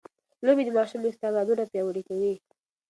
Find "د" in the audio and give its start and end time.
0.65-0.69